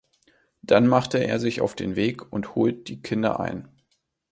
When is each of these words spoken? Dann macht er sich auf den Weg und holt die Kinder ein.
Dann 0.63 0.87
macht 0.87 1.13
er 1.13 1.39
sich 1.39 1.61
auf 1.61 1.75
den 1.75 1.95
Weg 1.95 2.33
und 2.33 2.55
holt 2.55 2.87
die 2.87 3.03
Kinder 3.03 3.39
ein. 3.39 3.67